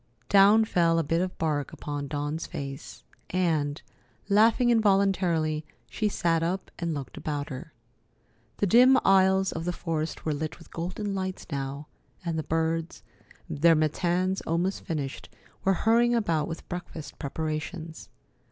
Down 0.29 0.65
fell 0.65 0.97
a 0.97 1.03
bit 1.03 1.21
of 1.21 1.37
bark 1.37 1.71
upon 1.71 2.07
Dawn's 2.07 2.47
face, 2.47 3.03
and, 3.29 3.79
laughing 4.29 4.71
involuntarily, 4.71 5.63
she 5.91 6.09
sat 6.09 6.41
up 6.41 6.71
and 6.79 6.95
looked 6.95 7.17
about 7.17 7.49
her. 7.49 7.71
The 8.57 8.65
dim 8.65 8.97
aisles 9.05 9.51
of 9.51 9.63
the 9.63 9.71
forest 9.71 10.25
were 10.25 10.33
lit 10.33 10.57
with 10.57 10.71
golden 10.73 11.13
lights 11.13 11.45
now, 11.51 11.85
and 12.25 12.35
the 12.35 12.41
birds, 12.41 13.03
their 13.47 13.75
matins 13.75 14.41
almost 14.47 14.83
finished, 14.83 15.29
were 15.63 15.73
hurrying 15.85 16.15
about 16.15 16.47
with 16.47 16.67
breakfast 16.67 17.19
preparations. 17.19 18.09